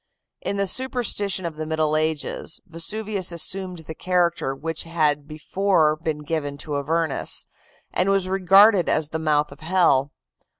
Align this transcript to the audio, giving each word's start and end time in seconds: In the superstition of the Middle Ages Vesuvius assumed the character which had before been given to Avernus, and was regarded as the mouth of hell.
In 0.41 0.57
the 0.57 0.65
superstition 0.65 1.45
of 1.45 1.57
the 1.57 1.65
Middle 1.67 1.95
Ages 1.95 2.59
Vesuvius 2.65 3.31
assumed 3.31 3.85
the 3.85 3.93
character 3.93 4.55
which 4.55 4.81
had 4.81 5.27
before 5.27 5.95
been 5.95 6.23
given 6.23 6.57
to 6.57 6.79
Avernus, 6.79 7.45
and 7.93 8.09
was 8.09 8.27
regarded 8.27 8.89
as 8.89 9.09
the 9.09 9.19
mouth 9.19 9.51
of 9.51 9.59
hell. 9.59 10.11